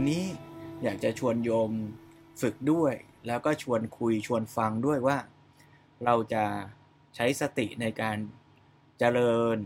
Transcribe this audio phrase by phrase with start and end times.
[0.00, 0.26] วันนี้
[0.82, 1.70] อยากจะชวนโยม
[2.40, 2.94] ฝึกด้วย
[3.26, 5.18] แล้วก็ชวนคุยชวนฟังด้วยว่า
[6.04, 6.44] เราจะ
[7.16, 8.18] ใช้สติในการ
[8.98, 9.56] เจริญ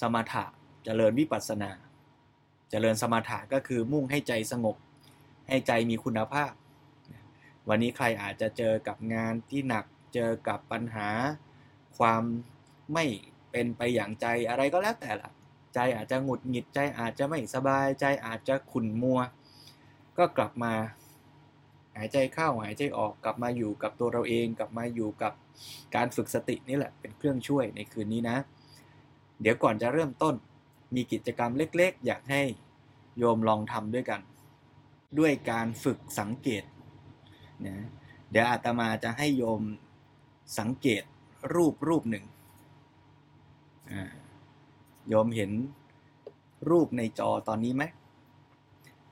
[0.00, 0.44] สมถะ
[0.84, 1.72] เจริญวิปัสสนา
[2.70, 4.76] เจริญสมถะก็คือมุ่งให้ใจสงบ
[5.48, 6.52] ให้ใจมีคุณภาพ
[7.68, 9.84] วันนี้ใครอาจจะเจอกับงานที่หนัก
[10.14, 11.08] เจอกับปัญหา
[11.98, 12.22] ความ
[12.92, 13.04] ไม่
[13.50, 15.30] เป็นไปอย่างใจอะไรก็แล้วแต่ละ
[15.74, 19.20] ใจอาจจะหงุดหงิดใจอาจจะไม่สบายใจอาจจะขุ่นมัว
[20.18, 20.72] ก็กลับมา
[21.96, 25.32] หายใจเข้าหายใจออกกลับมาอยู่กับตัวเราเอง กลับมาอยู่กับ
[25.94, 28.36] การฝึกสตินี่แหละเป็นเครื่องช่วยในคืนนี้นะ
[29.40, 30.34] เดี๋ยวก่อนจะเริ่มต้น
[30.94, 32.42] มีกิจกรรมเล็กๆ อยากให้
[33.18, 34.20] โยมลองทำด้วยกัน
[35.18, 36.64] ด้วยการฝึกสังเกต
[37.66, 37.86] นะ
[38.30, 39.62] เดี๋ยวอาตมาจะให้โยม
[40.58, 41.02] สังเกต
[41.54, 42.24] รูปรูปหนึ่ง
[45.08, 45.50] โยมเห็น
[46.70, 47.84] รูปในจอตอนนี้ไหม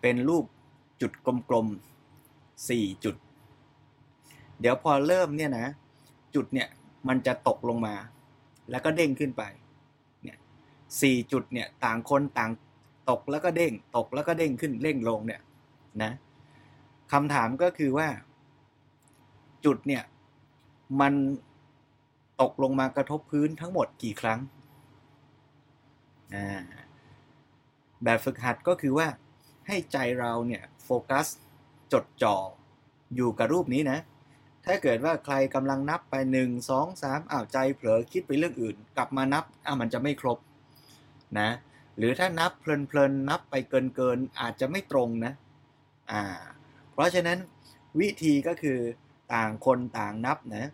[0.01, 0.45] เป็นรูป
[1.01, 1.13] จุด
[1.49, 3.17] กลมๆสี่จุด
[4.61, 5.67] เดี๋ยวพอเริ่มเนี่ยนะ
[6.35, 6.69] จุดเนี่ย
[7.09, 7.95] มันจะตกลงมา
[8.71, 9.43] แล้วก็เด้งขึ้นไป
[10.23, 10.39] เนี่ย
[11.01, 12.51] สี่จุดเนี่ยต่างคนต่าง
[13.11, 15.41] ตกแล้วก็เด้ง ตกแล้วก็เด้งขึ้นเร่งลงเนี่ย
[16.03, 16.13] นะ
[17.13, 18.09] คำถามก็คือว่า
[19.65, 20.03] จุดเนี่ย
[21.01, 21.13] มัน
[22.43, 24.41] ตกลงมากระทบพื้นทั้งหมดกี่ครั้ง
[28.05, 29.07] แบบฝึกหัดก็คือว่า
[29.67, 30.63] ให้ใจเราเนี่ย
[31.11, 31.27] กัส
[31.93, 32.37] จดจ่อ
[33.17, 33.99] อยู่กับรูปนี้นะ
[34.67, 40.39] ถ้าเกิดว่าใครกำลังนับไปหนึ่งสองสามอ้าวใจเผลอคิดไปเรื่องอื่น กลับมานับอ้าวมันจะไม่ครบ
[41.39, 41.49] นะ
[41.99, 45.33] หรือถ้านับเพลินๆนับไปเกินๆอาจจะไม่ตรงนะ
[46.11, 46.23] อ่า
[46.93, 47.39] เพราะฉะนั้น
[48.01, 48.79] วิธีก็คือ
[49.35, 50.65] ต่างคนต่างนับนะ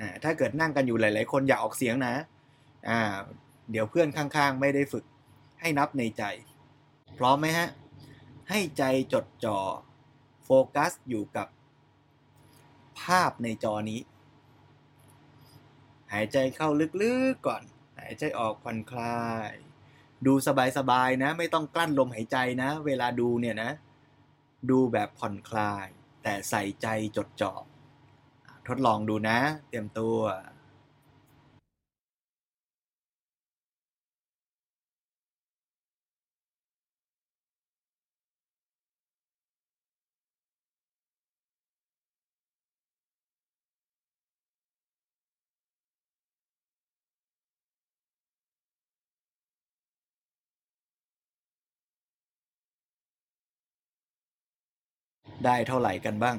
[0.00, 2.14] อ่าถ้าเกิดนั่งกันอยู่หลาย ๆ คนอย่าออกเสียงนะ
[2.88, 3.00] อ่า
[3.70, 5.04] เดี๋ยวเพื่อนข้างๆ ไม่ได้ฝึก
[5.60, 6.22] ให้นับในใจ
[7.18, 7.68] พร้อมไหมฮะ
[8.50, 8.82] ให้ใจ
[9.12, 9.58] จดจ่อ
[10.44, 11.48] โฟกัสอยู่กับ
[13.00, 14.00] ภาพในจอนี้
[16.12, 16.68] หายใจเข้า
[17.02, 17.62] ลึกๆก่อน
[17.98, 19.52] หายใจออกผ่อนคลาย
[20.26, 20.32] ดู
[20.78, 23.70] สบายๆนะ ไม่ต้องกลั้นลมหายใจนะ เวลาดูเนี่ยนะ
[24.70, 25.86] ดูแบบผ่อนคลาย
[26.22, 26.86] แต่ใส่ใจ
[27.16, 27.52] จดจ่อ
[28.68, 29.38] ทดลองดูนะ
[29.68, 30.16] เตรียมตัว
[55.48, 56.36] ได้เท่าไหร่กันบ้าง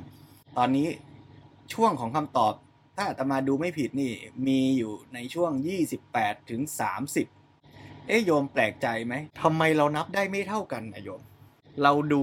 [0.57, 0.87] ตอนนี้
[1.73, 2.53] ช่วงของคำตอบ
[2.95, 4.13] ถ้าอาตมาดูไม่ผิดนี่
[4.47, 5.51] มีอยู่ในช่วง
[6.01, 6.61] 28ถึง
[7.33, 11.21] 30 เอ๊ยโยมแปลกใจไหมทำไมเรานับได้ไม่เท่ากันนะโยม
[11.83, 12.21] เราดู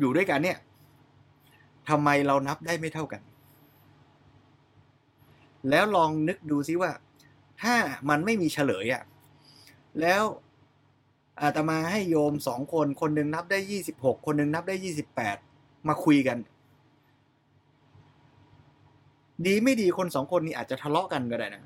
[0.00, 0.58] อยู่ด้วยกันเนี่ย
[1.88, 3.22] ทำไมเรานับได้ไม่เท่ากัน
[5.70, 6.90] แล้วลองนึกดูซิว่า
[7.62, 7.74] ถ้า
[8.08, 9.02] มันไม่มีเฉลยอะ่ะ
[10.00, 10.22] แล้ว
[11.42, 15.36] อาตมาให้โยมสองคน คนหนึ่งนับได้ยี่สิบหกคนหนึ่งนับได้ยี่สิบแปด
[15.88, 16.38] มาคุยกัน
[19.46, 21.62] ดีไม่ดีคนสองคนนี้อาจจะทะเลาะกันก็ได้นะ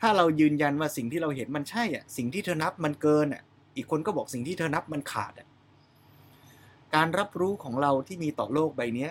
[0.00, 3.42] ถ้าเรายืนยันว่าสิ่งที่เราเห็นมันใช่อะ สิ่งที่เธอนับมันเกินอะ
[3.76, 5.48] อีกคนก็บอกสิ่งที่เธอนับมันขาดอะ
[6.94, 9.08] การรับรู้ของเราที่มีต่อโลกใบนี้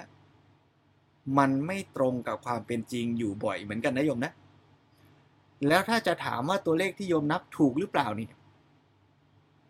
[1.37, 4.33] มันไม่ตรงกับความเป็นจริงอยู่บ่อยเหมือนกันนะโยมนะ
[5.67, 8.27] แล้วถ้าจะถามว่าตัวเลขที่โยมนับถูกหรือเปล่านี่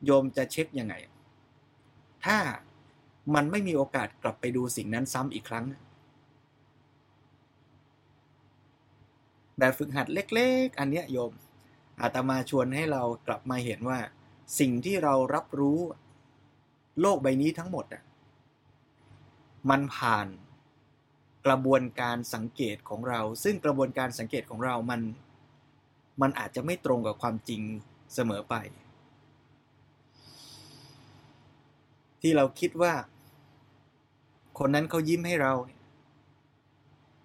[0.05, 0.93] โยมจะเช็คยังไง
[2.25, 2.37] ถ้า
[3.35, 5.65] มันไม่มีโอกาสกลับไปดูสิ่งนั้นซ้ำอีกครั้ง
[9.57, 11.31] แบบฝึกหัดเล็กๆ อันเนี้ยโยม
[12.01, 13.99] อาตมาชวนให้เรากลับมาเห็นว่า
[14.59, 15.79] สิ่งที่เรารับรู้
[17.01, 18.03] โลกใบนี้ทั้งหมดอะ
[19.69, 20.27] มันผ่าน
[21.45, 25.01] กระบวนการสังเกตของเรา ซึ่งกระบวนการสังเกตของเรามัน
[26.21, 27.61] มันอาจจะไม่ตรงกับความจริง
[28.13, 28.55] เสมอไป
[32.21, 32.93] ที่เราคิดว่า
[34.59, 35.53] คนนั้นเขายิ้มให้เรา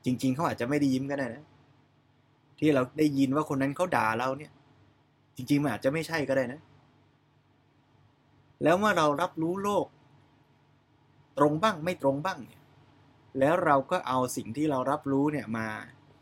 [0.04, 1.44] จริง ๆเขาอาจจะไม่ได้ยิ้มก็ได้นะ
[2.58, 4.52] ที่เราได้ยินว่าคนนั้นเขาด่าเราเนี่ย
[5.36, 6.60] จริง ๆ มันอาจจะไม่ใช่ก็ได้นะ
[8.62, 9.86] แล้วเมื่อเรารับรู้โลก
[11.38, 12.62] ตรงบ้างไม่ตรงบ้างเนี่ย
[13.38, 15.66] แล้วเราก็เอาสิ่งที่เรารับรู้เนี่ยมา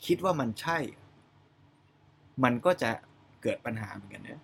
[0.06, 0.78] คิดว่ามันใช่
[2.44, 2.90] มันก็จะ
[3.42, 4.42] เกิดปัญหาเหมือนกันนะ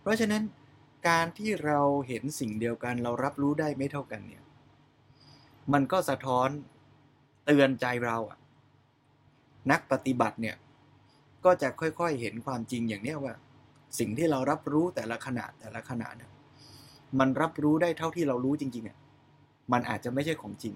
[0.00, 0.42] เพราะฉะนั้น
[1.08, 4.44] การที่เราเห็นสิ่งเดียวกัน เรารับรู้ได้ไม่เท่ากันเนี่ย
[5.72, 6.48] มันก็สะท้อน
[7.44, 8.38] เตือนใจเราอะ
[9.70, 10.56] นักปฏิบัติเนี่ย
[11.44, 13.34] ก็จะค่อยๆเห็นความจริงอย่างนี้ว่า
[13.98, 16.30] สิ่งที่เรารับรู้แต่ละขณะแต่ละขณะเนี่ย
[17.18, 18.98] มันรับรู้ได้เท่าที่เรารู้จริงๆอะ
[19.72, 20.74] มันอาจจะไม่ใช่ของจริง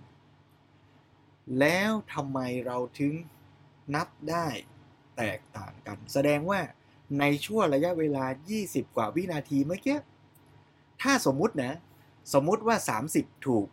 [1.61, 3.13] แล้วทำไมเราถึง
[3.95, 4.47] นับได้
[5.17, 6.61] แตกต่างกัน แสดงว่า
[7.21, 8.25] ในช่วงระยะเวลา
[8.61, 9.99] 20 กว่าวินาทีเมื่อกี้
[11.03, 11.73] ถ้าสมมุตินะ
[12.35, 12.77] สมมุติว่า
[13.11, 13.67] 30 ถูก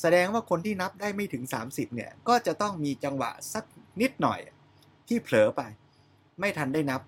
[0.00, 3.64] แสดงว่าคนที่นับได้ไม่ถึง 30 เนี่ย ก็จะต้องมีจังหวะสัก
[4.00, 4.40] นิดหน่อย
[5.08, 5.62] ที่เผลอไป
[6.40, 7.00] ไม่ทันได้นับ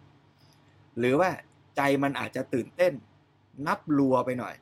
[0.99, 1.31] หรือว่า
[1.77, 2.93] ใจมันอาจจะตื่นเต้น
[3.67, 4.55] นับรัวไปหน่อย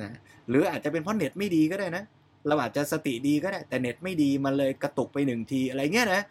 [0.00, 0.10] นะ
[0.48, 2.04] หรืออาจจะเป็นเพราะเน็ตไม่ดีก็ได้นะ
[2.46, 6.22] เราอาจจะสติดีก็ได้ แต่เน็ตไม่ดีมันเลยกระตุกไปหนึ่งทีอะไรเงี้ยนะ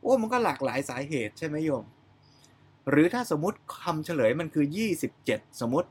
[0.00, 1.84] โอ้มันก็หลากหลายสาเหตุใช่ไหมโยม
[2.90, 4.66] หรือถ้าสมมติคำเฉลยมันคือ
[5.12, 5.88] 27 สมมติ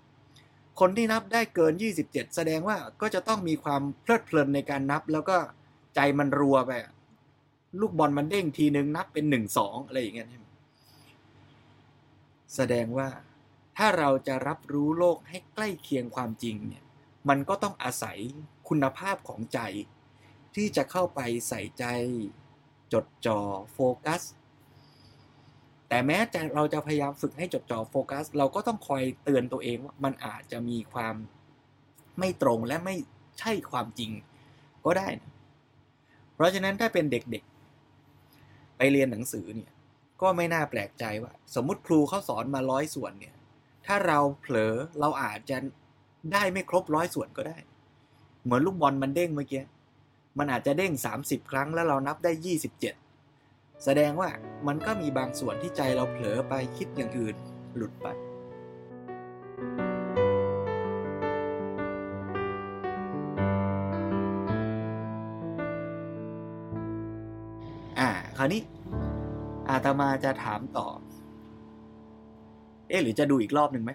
[0.80, 1.74] คนที่นับได้เกิน
[2.04, 5.38] 27 แสดงว่าก็จะต้องมีความเพลิดเพลินในการนับ แล้วก็
[5.96, 6.72] ใจมันรัวไป
[7.80, 10.30] ลูกบอลมันเด้งทีนึงนับเป็น1 2อะไรอย่างเงี้ย
[12.56, 13.10] แสดงว่า
[13.78, 16.84] ถ้าเราจะรับรู้โลกให้ใกล้เคียงความจริงเนี่ย
[17.30, 18.18] มันก็ต้องอาศัย
[18.70, 19.60] คุณภาพของใจ
[20.56, 21.86] ที่จะเข้าไปใส่ใจ
[22.94, 23.40] จดจ่อ
[23.74, 24.22] โฟกัส
[25.90, 31.16] แต่แม้จะเราจะพยายามฝึกให้จดจ่อโฟกัส เราก็ต้องคอยเตือนตัวเองว่ามันอาจจะมีความ
[32.20, 32.96] ไม่ตรงและไม่
[33.40, 34.12] ใช่ความจริง
[34.86, 35.32] ก็ได้นะ
[36.36, 39.72] เพราะฉะนั้นถ้าเป็นเด็กๆ ไปเรียนหนังสือเนี่ย
[40.22, 43.36] ก็ไม่น่าแปลกใจว่า สมมุติครูเขาสอนมาร้อยส่วนเนี่ย
[43.86, 45.58] ถ้าเราเผลอเราอาจจะ
[46.34, 47.58] ได้ไม่ครบร้อยส่วนก็ได้
[48.44, 49.64] เหมือนลูกบอลมันเด้งเมื่อกี้
[50.38, 50.92] มันอาจจะเด้ง
[51.22, 52.32] 30 ครั้งแล้วเรานับได้
[52.72, 53.03] 27
[53.84, 54.30] แสดงว่า
[54.68, 57.36] มันก็มีบางส่วนที่ใจเราเผลอไปคิดอย่างอื่น
[57.76, 58.08] หลุดไป
[68.00, 68.62] อ่า คราวนี้
[69.70, 70.88] อาตมาจะถามต่อ
[72.90, 73.92] เอ๊ะหรือจะดูอีกรอบหนึ่งไหม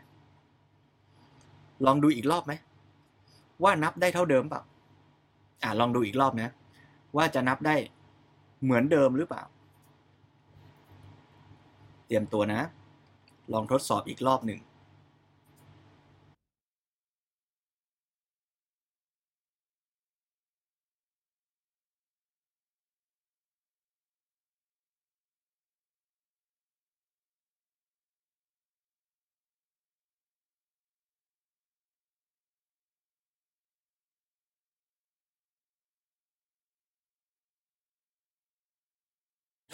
[1.86, 2.52] ลองดูอีกรอบไหม
[3.64, 4.62] ว่านับได้เท่าเดิมเปล่า
[5.62, 6.50] อ่าลองดูอีกรอบนะ
[7.16, 7.76] ว่าจะนับได้
[8.62, 9.42] เหมือนเดิมหรือเปล่า
[12.08, 12.60] เตรียมตัวนะ
[13.52, 14.60] ลองทดสอบอีกรอบหนึ่ง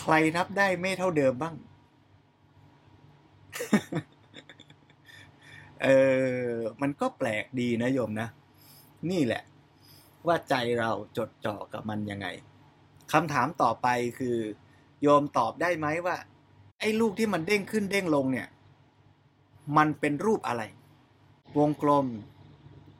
[0.01, 1.55] ใครนับได้ไม่เท่าเดิมบ้าง
[5.83, 5.89] เอ
[6.49, 8.29] อ มันก็แปลกดีนะโยมนะ
[9.11, 9.43] นี่แหละ
[10.27, 12.27] ว่าใจเราจดจ่อกับมันยังไง
[13.13, 14.37] คำถามต่อไปคือ
[15.03, 16.17] โยมตอบได้ไหมว่า
[16.81, 18.49] ไอ้ลูกที่มันเด้งขึ้นเด้งลงเนี่ย
[19.77, 20.63] มันเป็นรูปอะไร
[21.59, 22.07] วงกลม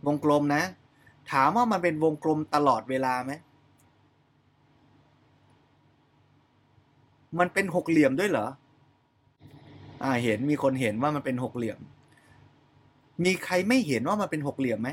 [0.07, 0.63] วงกลมนะ
[1.33, 3.33] ถามว่ามันเป็นวงกลมตลอดเวลาไหม
[7.39, 8.47] มันเป็นหกเหลี่ยมด้วยเหรอ
[10.03, 11.79] อ่าเห็นมีคนเห็นว่ามันเป็นหกเหลี่ยม
[13.25, 14.89] มีใครไม่เห็นว่ามันเป็นหกเหลี่ยมไหม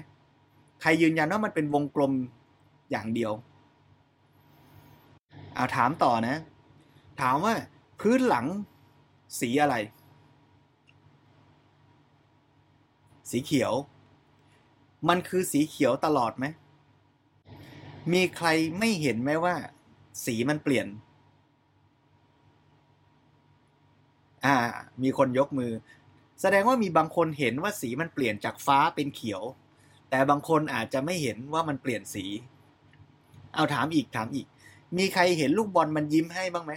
[0.81, 2.13] ใครยืนยันว่ามันเป็นวงกลม
[2.91, 3.31] อย่างเดียว
[5.55, 6.36] เอาถามต่อนะ
[7.22, 7.53] ถามว่า
[8.00, 8.46] พื้นหลัง
[9.39, 9.75] สีอะไร
[13.29, 13.74] สีเขียว
[15.10, 16.46] มันคือสีเขียวตลอดไหม
[18.13, 18.48] มีใคร
[18.79, 19.55] ไม่เห็นไหมว่า
[20.25, 20.88] สีมันเปลี่ยน
[24.45, 24.55] อ่า
[25.03, 25.71] มีคนยกมือ
[26.41, 29.43] แสดงว่ามีบางคนเห็นว่าสีมันเปลี่ยนจากฟ้าเป็นเขียว
[30.10, 32.25] แต่บางคนอาจจะไม่เห็นว่ามันเปลี่ยนสี
[33.55, 34.48] เอาถามอีกถามอีก
[34.98, 36.74] มีใครเห็นลูกบอลมันยิ้มให้บ้างไหม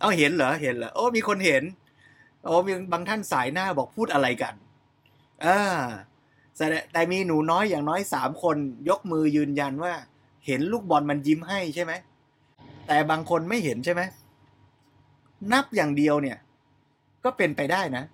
[0.00, 1.62] เอาเห็นเหรอเห็นเหรอโอ้มีคนเห็น
[2.44, 4.54] โอ้มีบางท่านสายหน้าบอกพูดอะไรกัน
[5.44, 5.58] อ่า
[6.92, 8.56] แต่มีหนูน้อยอย่างน้อยสามคน
[8.88, 9.94] ยกมือยืนยันว่า
[10.46, 11.92] เห็นลูกบอลมันยิ้มให้ใช่ไหม
[12.86, 14.02] แต่บางคนไม่เห็นใช่ไหม
[15.52, 16.38] นับอย่างเดียวเนี่ย
[17.24, 18.04] ก็เป็นไปได้นะ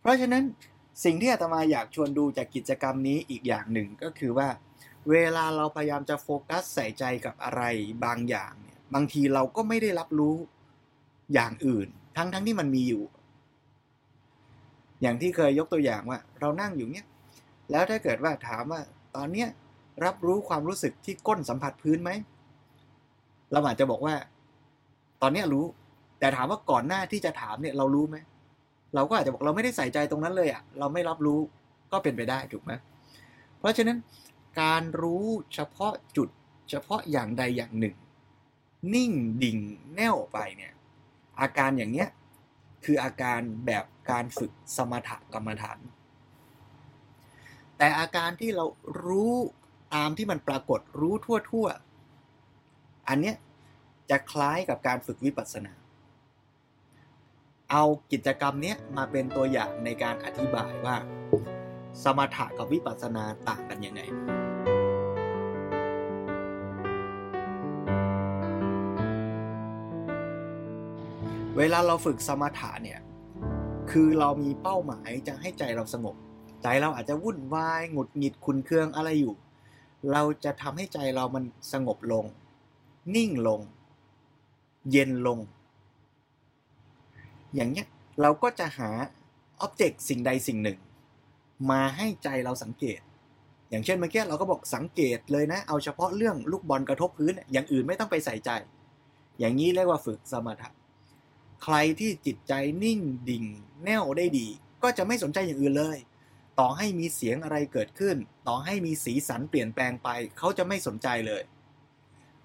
[0.00, 0.42] เพราะฉะนั้น
[1.04, 4.48] สิ่งที่อาตมาอยากชวนดูจากกิจกรรมนี้อีกอย่างหนึ่งก็คือว่า
[5.10, 7.62] เวลาเราพยายามจะโฟกัสใส่ใจกับอะไร
[8.04, 10.36] บางอย่างเนี่ยบางทีเราก็ไม่ได้รับรู้
[11.34, 13.02] อย่างอื่น ทั้งทั้งที่มันมีอยู่
[15.02, 17.06] อย่างที่เคยยกตัวอย่างว่า เรานั่งอยู่เนี่ย
[17.70, 18.80] แล้วถ้าเกิดว่าถามว่า
[19.16, 19.48] ตอนเนี้ย
[20.04, 22.10] รับรู้ความรู้สึกที่ก้นสัมผัสพื้นไหม
[23.52, 24.14] เราอาจจะบอกว่า
[25.22, 25.64] ตอนเนี้ยรู้
[26.18, 28.16] แต่ถามว่าก่อนหน้าที่จะถามเนี่ยเรารู้ไหม
[28.94, 31.40] เราก็อาจจะบอกเราไม่ได้ใส่ใจตรงนั้นเลยอะ่ะเราไม่รับรู้
[31.92, 32.72] ก็เป็นไปได้ถูกไหม
[33.58, 33.98] เพราะฉะนั้น
[34.62, 36.28] การรู้เฉพาะจุด
[36.70, 37.94] เฉพาะอย่างใดอย่างหนึ่ง
[38.94, 39.58] นิ่งดิ่ง
[39.94, 40.72] แน่วไปเนี่ย
[41.40, 42.08] อาการอย่างเนี้ย
[42.84, 45.78] คืออาการแบบการฝึกสมถกรรมฐาน
[47.78, 48.66] แต่อาการที่เรา
[49.06, 49.34] รู้
[49.94, 51.14] ตามที่มันปรากฏรู้
[51.50, 53.36] ทั่วๆ อันเนี้ย
[54.10, 55.72] จะคล้ายกับการฝึกวิปัสสนา
[57.72, 60.96] เอากิจกรรมนี้มาเป็นตัวอย่างในการอธิบายว่า
[62.02, 64.00] สมถะกับวิปัสสนาต่างกันยังไง
[71.56, 73.00] เวลาเราฝึกสมถะเนี่ย
[73.90, 76.16] คือเรามีเป้าหมายจะให้ใจเราสงบ
[76.62, 79.34] ใจเราอาจจะวุ่นวายหงุดหงิดขุนเคืองอะไรอยู่
[80.12, 82.24] เราจะทำให้ใจเรามันสงบลง
[83.14, 83.60] นิ่งลง
[84.90, 85.38] เย็นลง
[87.54, 87.86] อย่างเนี้ย
[88.20, 88.90] เราก็จะหา
[89.60, 90.78] อ็อบเจกต์สิ่งใดสิ่งหนึ่ง
[91.70, 93.00] มาให้ใจเราสังเกต
[93.70, 98.50] อย่างเช่นเมื่อกี้เราก็บอกสังเกตเลยนะ เอาเฉพาะเรื่องลูกบอลกระทบพื้น อย่างอื่นไม่ต้องไปใส่ใจ
[99.38, 100.70] อย่างนี้เรียกว่าฝึกสมถะ
[101.62, 102.52] ใครที่จิตใจ
[102.84, 103.44] นิ่งดิ่ง
[103.84, 104.46] แน่วได้ดี
[104.82, 105.98] ก็จะไม่สนใจอย่างอื่นเลย
[106.58, 108.16] ต่อให้มีเสียงอะไรเกิดขึ้น
[108.48, 111.42] ต่อให้มีสีสันเปลี่ยนแปลงไป เขาจะไม่สนใจเลย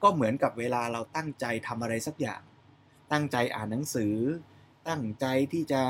[0.04, 2.42] ก็เหมือนกับเวลาเราตั้งใจทำอะไรสักอย่าง
[3.12, 4.16] ตั้งใจอ่านหนังสือ
[4.90, 5.82] ตั้งใจที่จะ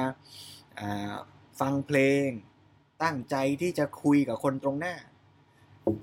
[1.59, 2.27] ฟังเพลง
[3.03, 4.95] ตั้งใจที่จะคุยกับคนตรงหน้า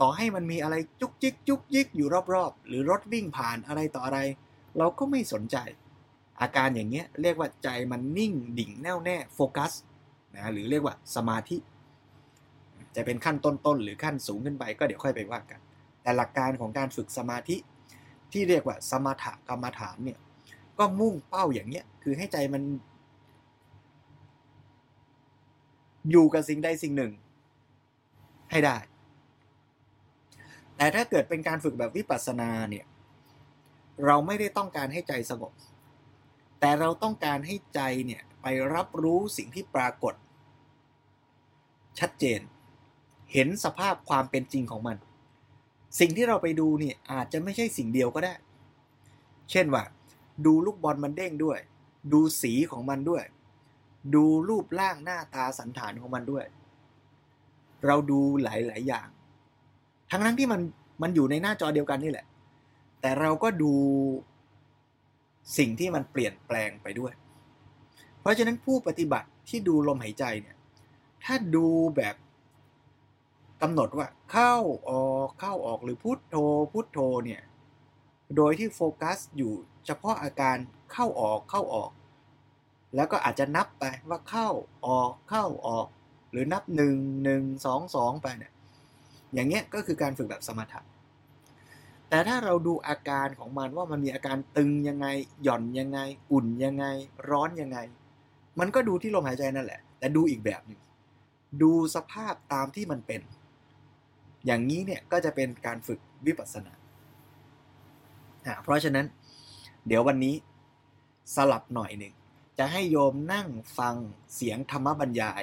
[0.00, 4.18] ต่อให้มันมีอะไรจุกจิกจุกยิกอยู่รอบๆ หรือรถวิ่งผ่านอะไรต่ออะไร
[4.78, 5.56] เราก็ไม่สนใจ
[6.40, 9.72] อาการอย่างเงี้ยเรียกว่าใจมันนิ่งดิ่งแน่วแน่โฟกัส
[10.34, 11.56] นะหรือเรียกว่าสมาธิ
[12.96, 15.60] จะเป็นขั้นต้นๆ หรือขั้นสูงขึ้นไปก็เดี๋ยวค่อยไปว่ากัน
[16.02, 17.56] แต่หลักการของการฝึกสมาธิ
[18.32, 20.18] ที่เรียกว่าสมถกรรมฐานเนี่ย
[20.80, 22.62] ก็มุ่งเป้าอย่างเนี้ย คือให้ใจมัน
[26.10, 27.12] อยู่กับสิ่งใดสิ่งหนึ่ง
[28.50, 28.76] ให้ได้
[30.76, 32.84] แต่ถ้าเกิดเป็นการฝึกแบบวิปัสสนาเนี่ย
[34.06, 35.52] เราไม่ได้ต้องการให้ใจสงบ
[36.60, 40.14] แต่เราต้องการให้ใจเนี่ยไปรับรู้สิ่งที่ปรากฏ
[41.98, 42.40] ชัดเจน
[43.32, 44.96] เห็นสภาพความเป็นจริงของมัน
[46.00, 48.34] สิ่งที่เราไปดูเนี่ยอาจจะไม่ใช่สิ่งเดียวก็ได้
[49.50, 49.84] เช่นว่า
[50.46, 51.58] ดูลูกบอลมันเด้งด้วย
[52.12, 53.24] ดูสีของมันด้วย
[54.14, 56.44] ดูรูปร่างหน้าตาสันฐานของมันด้วย
[57.86, 59.08] เราดูหลาย ๆ อย่าง
[60.10, 60.60] ทั้งนั้นที่มัน
[61.02, 62.26] มันอยู่ในหน้าจอเดียวกันนี่แหละ
[63.00, 63.72] แต่เราก็ดู
[65.58, 67.12] สิ่งที่มันเปลี่ยนแปลงไปด้วย
[68.20, 70.56] เพราะฉะนั้นผู้ปฏิบัติที่ดูลมหายใจเนี่ย
[71.24, 71.66] ถ้าดู
[71.96, 72.14] แบบ
[73.62, 74.54] กำหนดว่าเข้า
[74.88, 76.36] ออกเข้าออกหรือพุทโธ
[76.72, 77.42] พุทโธเนี่ย
[78.36, 79.52] โดยที่โฟกัสอยู่
[79.86, 80.56] เฉพาะอาการ
[80.92, 81.90] เข้าออกเข้าออก
[82.96, 84.48] แล้วก็อาจจะนับไปว่าเข้า
[84.86, 85.86] ออกเข้าออก
[86.30, 88.52] หรือนับหนึ่งหนึ่งสองสองไปเนี่ย
[89.34, 90.80] อย่างเงี้ยก็คือการฝึกแบบสมถะ
[92.08, 95.06] แต่ถ้าเราดูอาการของมันว่ามันมีอาการตึงยังไง
[95.42, 95.98] หย่อนยังไง
[96.32, 96.84] อุ่นยังไง
[97.30, 97.78] ร้อนยังไง
[98.60, 100.80] มันก็ดูที่ลมหายใจนั่นแหละ แต่ดูอีกแบบหนึ่ง
[101.62, 103.20] ดูสภาพตามที่มันเป็น
[104.46, 106.72] อย่างนี้เนี่ยก็จะเป็นการฝึกวิปัสสนา
[108.62, 109.06] เพราะฉะนั้น
[109.86, 110.34] เดี๋ยววันนี้
[111.34, 112.14] สลับหน่อยหนึ่ง
[112.58, 113.94] จะให้โยมนั่งฟัง
[114.34, 115.42] เสียงธรรมบรรยาย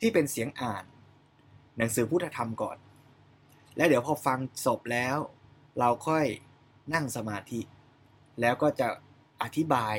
[0.00, 0.84] ที่เป็นเสียงอ่าน
[1.76, 2.78] หนังสือพุทธธรรมก่อน
[3.76, 5.16] แล้วเดี๋ยวพอฟังจบแล้ว
[5.78, 6.26] เราค่อย
[6.94, 7.60] นั่งสมาธิ
[8.40, 8.88] แล้วก็จะ
[9.42, 9.96] อธิบาย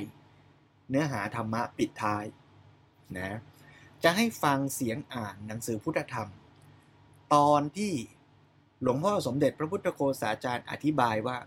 [0.90, 2.26] เนื้อหาธรรมะปิดท้าย
[3.18, 3.40] นะ
[4.04, 6.30] จะให้ฟังเสียงอ่านหนังสือพุทธธรรม
[7.34, 7.94] ตอนที่
[8.82, 11.38] หลวงพ่อสมเด็จพระพุทธโฆษาจารย์อธิบายว่า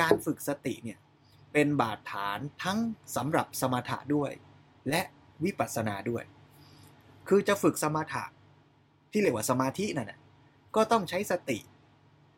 [0.00, 0.98] การฝึกสติเนี่ย
[1.52, 2.78] เป็นบาดฐานทั้ง
[3.16, 4.30] สำหรับสมถะด้วย
[4.88, 5.02] และ
[5.44, 6.24] วิปัสสนาด้วย
[7.28, 8.24] คือจะฝึกสมถะ
[9.12, 10.20] ที่เรียกว่าสมาธินั่นนะ
[10.76, 11.58] ก็ต้องใช้สติ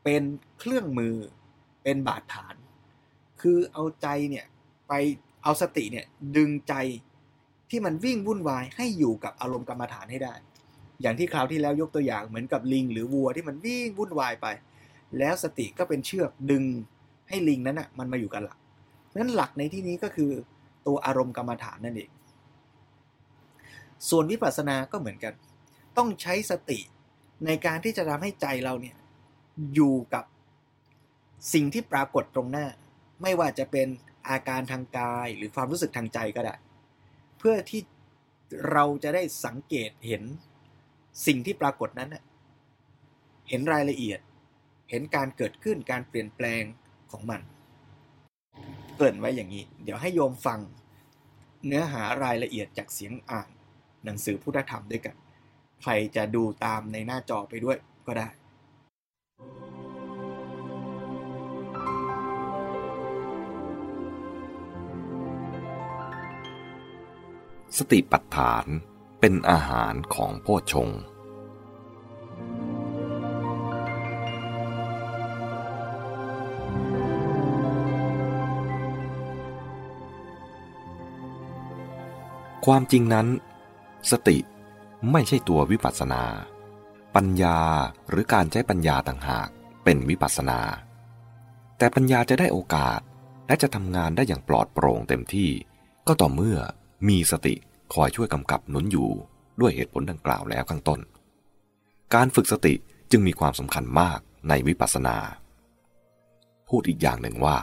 [0.05, 0.23] เป็น
[0.59, 1.17] เครื่องมือ
[1.83, 2.55] เป็นบาดฐาน
[3.41, 4.47] คือเอาใจเนี่ย
[4.89, 4.93] ไป
[5.43, 6.75] เอาสติเนี่ยดึงใจ
[7.71, 10.35] ที่มันวิ่งวุ่นวายให้อยู่กับอารมณ์กรรมฐานให้ได้
[11.01, 14.47] อย่างที่คราวที่แล้วยกตัวอย่างเหมือนกับลิง หรือวัวที่มันวิ่งวุ่นวายไป
[15.19, 16.65] แล้วสติก็เป็นเชือกดึง
[17.31, 18.59] ให้ลิงนั้นอะมันมาอยู่กับหลัก
[19.17, 20.31] นั้นหลักในที่นี้ก็คือ
[20.87, 22.11] ตัวอารมณ์กรรมฐานนั่นเอง
[24.09, 25.35] ส่วนวิปัสสนาก็เหมือนกัน
[25.97, 26.79] ต้องใช้สติ
[27.47, 28.97] ในการที่จะทำให้ใจเราเนี่ย
[29.75, 30.25] อยู่กับ
[31.55, 32.67] สิ่งที่ปรากฏตรงหน้า
[33.23, 33.89] ไม่ว่าจะเป็น
[34.29, 36.55] อาการทางกายหรือความรู้สึกทางใจก็ได้
[37.39, 37.81] เพื่อที่
[38.73, 40.23] เราจะได้สังเกตเห็น
[41.27, 42.11] สิ่งที่ปรากฏนั้น
[43.49, 44.21] เห็นรายละเอียด
[44.91, 46.63] เห็นการเกิดขึ้นการเปลี่ยนแปลง
[47.13, 47.41] ของมัน
[48.97, 50.61] เกริ่นไว้อย่างนี้ เดี๋ยวให้โยมฟัง
[51.67, 53.49] เนื้อหารายละเอียดจากเสียงอ่าน
[54.05, 55.17] หนังสือพุทธธรรมด้วยกัน
[55.83, 57.77] ใครจะดูตามในหน้าจอไปด้วย
[58.07, 58.29] ก็ได้
[67.79, 68.67] สติปัฏฐาน
[69.21, 70.89] เป็นอาหารของโพชง
[82.67, 83.27] ความจริงนั้น
[84.11, 84.39] สติ
[85.13, 86.23] ไม่ใช่ตัววิปัสสนา
[87.15, 87.59] ปัญญา
[88.09, 89.49] หรือการใช้ปัญญาต่างหาก
[89.85, 90.61] เป็นวิปัสสนา
[91.79, 93.01] แต่ปัญญาจะได้โอกาส
[93.47, 95.51] และจะทำงานได้อย่างปลอดโปร่งเต็มที่
[96.07, 96.59] ก็ต่อเมื่อ
[97.09, 97.55] มีสติ
[97.95, 99.11] คอยช่วยกำกับหนุนอยู่
[99.61, 101.01] ด้วยเหตุผลดังกล่าวแล้วข้างต้น
[102.15, 102.75] การฝึกสติ
[103.11, 105.17] จึงมีความสำคัญมากในวิปัสสนา
[106.69, 107.59] พูดอีกอย่างหนึ่งว่า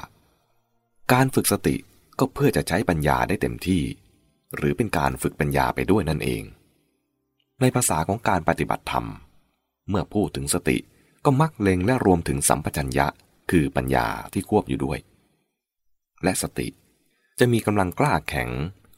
[1.13, 1.75] การฝึกสติ
[2.19, 3.83] ก็เพื่อจะใช้ปัญญาได้เต็มที่
[4.55, 6.43] หรือเป็นการฝึกปัญญาไปด้วยนั่นเอง
[7.61, 9.05] ในภาษาของการปฏิบัติธรรม
[9.89, 10.77] เมื่อพูดถึงสติ
[11.25, 13.07] ก็มักเล็งและรวมถึงสัมปชัญญะ
[13.51, 14.99] คือปัญญาที่ควบอยู่ด้วย
[16.23, 16.67] และสติ
[17.39, 18.49] จะมีกำลังกล้าแข็ง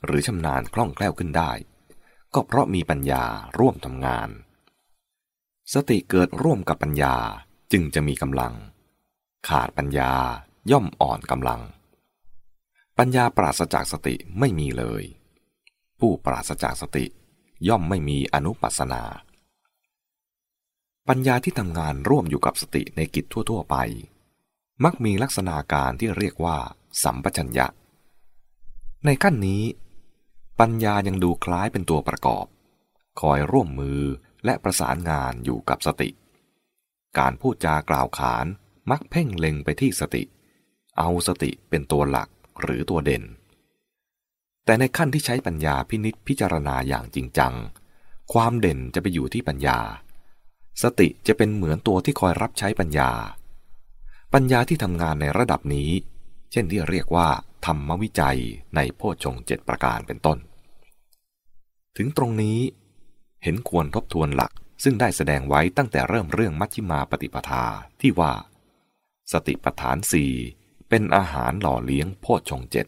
[0.05, 1.51] หรือชำนาญคล่องแคล่วขึ้นได้
[2.33, 3.23] ก็เพราะมีปัญญา
[3.59, 4.29] ร่วมทำงาน
[5.73, 7.15] สติเกิดร่วมกับปัญญา
[7.71, 8.53] จึงจะมีกำลัง
[9.47, 10.11] ขาดปัญญา
[10.71, 11.61] ย่อมอ่อนกำลัง
[12.97, 15.03] ปัญญาปราศจากสติไม่มีเลย
[15.99, 17.05] ผู้ปราศจากสติ
[17.67, 19.03] ย่อมไม่มีอนุปัสนา
[21.07, 23.75] ปัญญาที่ทำงานร่วมอยู่กับสติในกิจทั่ว ๆ ไป
[24.83, 26.57] มักมีลักษณะการที่เรียกว่า
[27.03, 27.67] สัมปชัญญะ
[29.05, 29.63] ในขั้นนี้
[30.59, 32.45] ปัญญายังดูคล้ายเป็นตัวประกอบ
[33.21, 34.01] คอยร่วมมือ
[34.45, 36.09] และประสานงานอยู่กับสติ
[37.17, 38.45] การพูดจากล่าวขาน
[38.91, 40.23] มักเพ่งเล็งไปที่สติ
[40.97, 42.29] เอาสติเป็นตัวหลัก
[42.61, 43.23] หรือตัวเด่น
[44.69, 47.53] แต่ในขั้นที่ใช้ปัญญาพินิษพิจารณาอย่างจริงจัง
[48.33, 49.79] ความเด่นจะไปอยู่ที่ปัญญา
[50.81, 53.11] สติจะเป็นเหมือนตัวที่คอยรับใช้ปัญญา
[54.33, 55.89] ปัญญาที่ทำงานในระดับนี้
[56.51, 57.29] เช่นที่เรียกว่า
[57.65, 58.39] ธรรมวิจัย
[58.75, 60.37] ในโพชฌงเจ็ดประการเป็นต้น
[61.97, 62.59] ถึงตรงนี้
[63.43, 64.51] เห็นควรทบทวนหลัก
[64.83, 67.65] ซึ่งได้แสดงไว้ตั้งแต่เริ่มเรื่องมัชฌิมาปฏิปทา
[68.01, 68.33] ที่ว่า
[69.31, 70.31] สติปัฏฐานสี่
[70.89, 72.87] เป็นอาหารหล่อเลี้ยงโพชฌงเจ็ด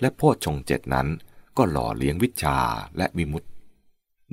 [0.00, 1.08] และโพชฌงเจ็ดนั้น
[1.56, 2.58] ก็หล่อเลี้ยงวิชา
[2.96, 3.48] และวิมุตติ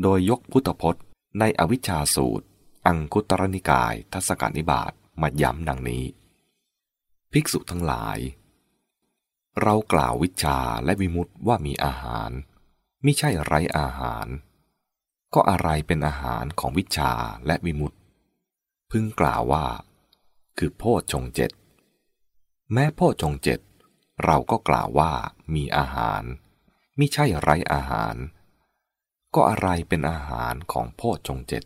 [0.01, 1.03] โดยยกพุทธพจน์
[1.39, 2.45] ในอวิชชาสูตร
[2.87, 6.03] อังคุตรนิกายทัศกานิบาตมาย้ำดังนี้
[7.31, 8.17] ภิกษุทั้งหลาย
[9.61, 12.31] เรากล่าววิชาและวิมุตติว่ามีอาหาร
[13.03, 14.27] ไม่ใช่ไรอาหาร
[15.33, 17.11] ก็อะไรเป็นอาหารของวิชา
[17.45, 17.97] และวิมุตติ
[18.91, 19.65] พึงกล่าวว่า
[20.57, 21.51] คือโพชฌงเจ็ด
[22.73, 23.59] แม้โพชฌงเจ็ด
[24.25, 25.11] เราก็กล่าวว่า
[25.55, 26.23] มีอาหาร
[26.99, 28.15] มิใช่ไร้อาหาร
[29.35, 31.63] ก็อะไรเป็นอาหารของโพชฌงเจ็ด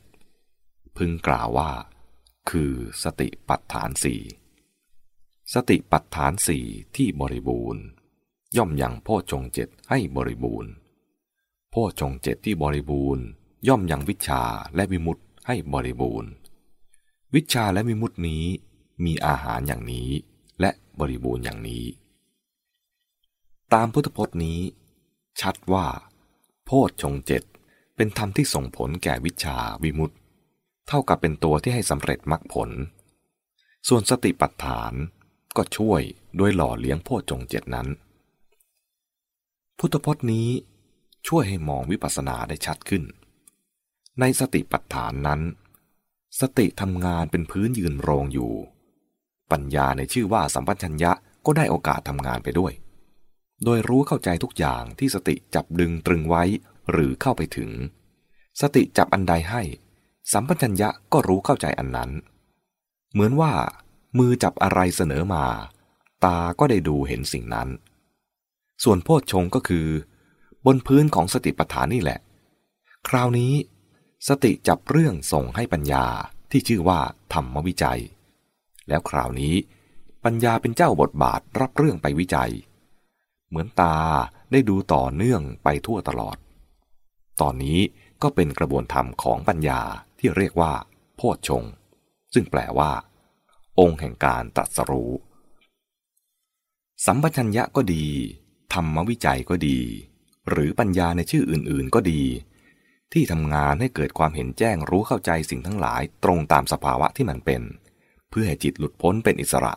[0.98, 1.72] พึงกล่าวว่า
[2.50, 4.22] คือสติปัฏฐานสี่
[5.54, 6.66] สติปัฏฐานสี่
[6.96, 7.84] ที่บริบูรณ์
[8.58, 10.72] ย่อมยังโพชฌงเจ็ดให้บริบูรณ์
[11.72, 13.24] โพชฌงเจ็ดที่บริบูรณ์
[13.68, 14.44] ย่อมยังวิชา
[14.76, 16.30] และวิมุตต์ให้บริบูรณ์
[17.36, 18.46] วิชาและวิมุตตินี้
[19.06, 20.10] มีอาหารอย่างนี้
[20.60, 21.86] และบริบูรณ์อย่างนี้
[23.74, 24.60] ตามพุทธพจน์นี้
[25.42, 25.88] ชัดว่า
[26.66, 27.44] โพชฌงเจ็ด
[27.96, 30.18] เป็นธรรมที่ส่งผลแก่วิชาวิมุตต์
[30.88, 32.70] เท่ากับเป็นตัวที่ให้สำเร็จมรรคผล
[33.88, 34.94] ส่วนสติปัฏฐาน
[35.58, 36.02] ก็ช่วย
[36.38, 37.88] โดยหล่อเลี้ยงโพชฌงเจ็ดนั้น
[39.80, 40.50] พุทธพจน์นี้
[41.28, 43.04] ช่วยให้มองวิปัสสนาได้ชัดขึ้น
[44.20, 45.42] ในสติปัฏฐานนั้น
[46.42, 48.54] สติทำงานเป็นพื้นยืนโรงอยู่
[49.52, 51.12] ปัญญาในชื่อว่าสัมปัญญะ
[51.46, 52.74] ก็ได้โอกาสทำงานไปด้วย
[53.64, 56.44] โดยรู้เข้าใจทุกอย่างที่สติจับดึงตรึงไว้
[56.92, 57.70] หรือเข้าไปถึง
[58.62, 59.62] สติจับอันใดให้
[60.32, 62.12] สัมปัญญะก็รู้เข้าใจอันนั้น
[63.12, 63.52] เหมือนว่า
[64.18, 65.46] มือจับอะไรเสนอมา
[66.26, 67.70] ตาก็ได้ดูเห็นสิ่งนั้น
[68.84, 69.88] ส่วนโพชฌงก็คือ
[70.66, 72.20] บนพื้นของสติปัฏฐานนี่แหละ
[73.08, 73.54] คราวนี้
[74.28, 76.06] สติจับเรื่องส่งให้ปัญญา
[76.52, 77.00] ที่ชื่อว่า
[77.34, 78.02] ธรรมวิจัย
[78.88, 79.56] แล้วคราวนี้
[80.26, 82.52] ปัญญาเป็นเจ้าบทบาทรับเรื่องไปวิจัย
[83.50, 83.98] เหมือนตา
[84.52, 86.38] ได้ดูต่อเนื่องไปทั่วตลอด
[87.42, 87.80] ตอนนี้
[88.22, 89.82] ก็เป็นกระบวนธรรมของปัญญา
[90.20, 90.74] ที่เรียกว่า
[91.16, 91.64] โพชฌง
[92.34, 92.92] ซึ่งแปลว่า
[93.80, 95.12] องค์แห่งการตรัสรู้
[97.06, 98.06] สัมปชัญญะก็ดี
[98.74, 99.80] ธรรมวิจัยก็ดี
[100.50, 102.22] หรือปัญญาในชื่ออื่น ๆ ก็ดี
[103.14, 107.62] ที่ทำงานให้เกิดความเห็นแจ้งรู้เข้าใจสิ่งทั้งหลายตรงตามสภาวะที่มันเป็น
[108.30, 109.74] เพื่อให้จิตหลุดพ้นเป็นอิสระ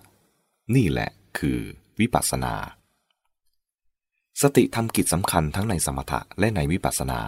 [0.76, 1.58] นี่แหละคือ
[2.00, 2.54] วิปัสสนา
[4.42, 7.20] สติทำกิจสำคัญทั้งในสมถะและในวิปัสสนา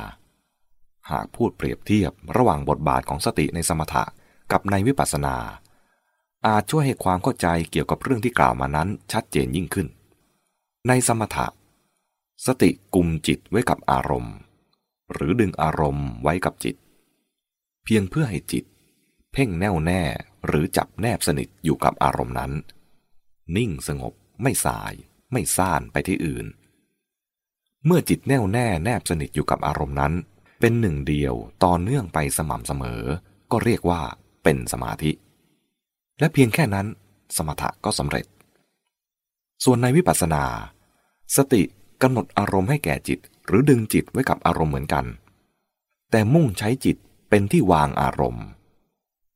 [1.11, 4.05] หากพูดเปรียบเทียบระหว่างบทบาทของสติในสมถะ
[4.53, 5.37] กับในวิปัสสนา
[6.47, 9.87] อาจช่วยให้ความเข้าใจเกี่ยวกับเรื่องที่กล่าวมานั้นชัดเจนยิ่งขึ้น
[10.89, 11.47] ในสมถะ
[12.47, 14.37] สติกุมจิตไว้กับอารมณ์
[15.13, 16.77] หรือดึงอารมณ์ไว้กับจิต
[17.85, 18.65] เพียงเพื่อให้จิต
[19.33, 20.03] เพ่งแน่วแน่
[20.47, 22.53] หรือจับแนบสนิทอยู่กับอารมณ์นั้น
[23.57, 24.93] นิ่งสงบไม่สาย
[25.33, 26.47] ไม่ซ่านไปที่อื่น
[27.87, 30.13] เมื่อจิตแน่วแน่แนบสนิทอยู่กับอารมณ์นั้น
[30.61, 33.03] เป็นหนึ่งเดียวต่อเนื่องไปสม่ำเสมอ
[33.51, 34.01] ก็เรียกว่า
[34.43, 35.13] เป็นสมาธิ
[36.19, 36.87] และเพียงแค่นั้น
[37.37, 38.27] สมถะก็สำเร็จ
[39.65, 40.45] ส่วนในวิปัสสนา
[41.37, 41.63] สติ
[42.03, 45.05] กำหนดอารมณ์ให้แก่จิต หรือดึงจิตไว้กับอารมณ์เหมือนกัน
[46.11, 46.97] แต่มุ่งใช้จิต
[47.31, 48.47] เป็นที่วางอารมณ์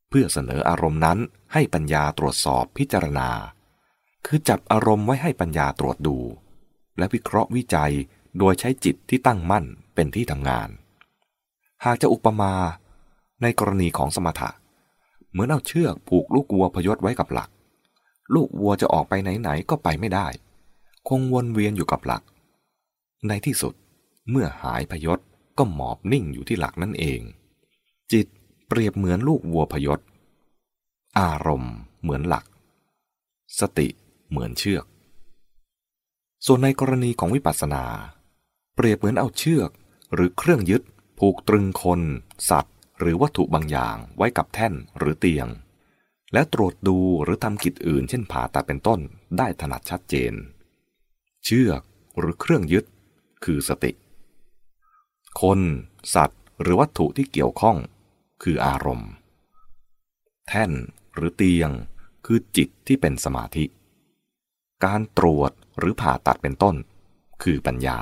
[0.09, 1.17] เพื่อเสนออารมณ์นั้น
[1.53, 3.29] ให้ปัญญาตรวจสอบพิจารณา
[4.25, 6.17] คือจับอารมณ์ไว้ให้ปัญญาตรวจดู
[6.97, 7.93] และวิเคราะห์วิจัย
[8.37, 10.69] โดยใช้จิตที่ตั้งมั่นเป็นที่ทำงาน
[11.85, 12.53] หากจะอุปมา
[13.41, 14.49] ในกรณีของสมถะ
[15.29, 17.49] เหมือนเอาเชือกผูกลูกวัวพยศไว้กับหลัก
[18.33, 20.27] ลูกวัวจะออกไปไหนๆก็ไปไม่ได้
[21.07, 22.23] คงวนเวียนอยู่กับหลัก
[23.27, 23.73] ในที่สุด
[24.29, 25.19] เมื่อหายพยศ
[25.57, 27.21] ก็หมอบนิ่งอยู่ที่หลักนั่นเอง
[28.11, 28.27] จิต
[28.67, 29.99] เปรียบเหมือนลูกวัวพยศ
[31.19, 32.45] อารมณ์เหมือนหลัก
[33.59, 33.87] สติ
[34.29, 34.85] เหมือนเชือก
[36.45, 37.83] ส่วนในกรณีของวิปัสสนา
[38.75, 39.69] เปรียบเหมือนเอาเชือก
[40.13, 40.83] หรือเครื่องยึด
[41.19, 42.01] ผูกตรึงคน
[42.49, 45.47] สัตว์ หรือวัตถุบางอย่างไว้กับแท่นหรือเตียง
[46.33, 48.99] และตรวจดูหรือทำกิจอื่น เช่นผ่าตัดเป็นต้น
[49.37, 50.33] ได้ถนัดชัดเจน
[51.45, 51.81] เชือก
[52.17, 52.85] หรือเครื่องยึด
[53.45, 53.91] คือสติ
[55.41, 55.59] คน
[56.15, 57.77] สัตว์ หรือวัตถุที่เกี่ยวข้อง
[58.43, 59.11] คืออารมณ์
[60.47, 60.71] แท่น
[61.15, 61.71] หรือเตียง
[62.25, 63.65] คือจิตที่เป็นสมาธิ
[64.85, 66.75] การตรวจหรือผ่าตัดเป็นต้น
[67.43, 67.99] คือปัญญา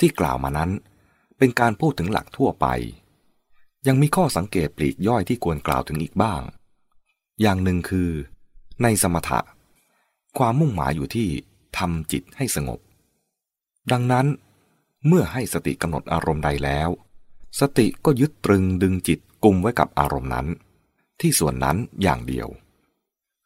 [0.00, 0.70] ที่กล่าวมานั้น
[1.38, 2.66] เป็นการพูดถึงหลักทั่วไป
[3.86, 6.42] ยังมีข้อสังเกตปลีกย่อยที่ควรกล่าวถึงอีกบ้าง
[7.40, 8.10] อย่างหนึ่งคือ
[8.82, 9.40] ในสมถะ
[10.38, 11.28] ความมุ่งหมายอยู่ที่
[11.78, 12.80] ทำจิตให้สงบ
[13.92, 14.26] ดังนั้น
[15.06, 16.88] เมื่อให้สติกำหนดอารมณ์ใดแล้ว
[17.60, 20.46] สติก็ยึดตรึงดึงจิตกุมไว้กับอารมณ์นั้น
[21.20, 22.48] ที่ส่วนนั้นอย่างเดียว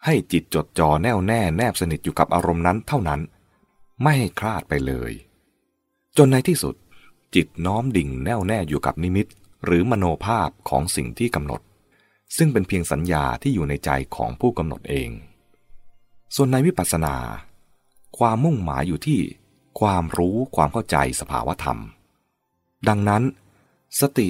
[0.05, 3.21] ให้จิตจดจ่อแน่วแน่แนบสนิทอยู่กับอารมณ์นั้นเท่านั้น
[4.03, 5.13] ไม่ให้คลาดไปเลย
[6.19, 6.75] จนในที่สุด
[7.35, 9.27] จิตน้อมดิ่งแน่วแน่อยู่กับนิมิต
[9.65, 11.61] หรือมโนภาพของสิ่งที่กำหนด
[12.37, 15.11] ซึ่งเป็นเพียงสัญญาที่อยู่ในใจของผู้กำหนดเอง
[16.35, 17.17] ส่วนในวิปัสสนา
[18.19, 19.21] ความมุ่งหมายอยู่ที่
[19.81, 21.79] ความรู้ความเข้าใจสภาวธรรม
[22.89, 23.23] ดังนั้น
[24.01, 24.29] สติ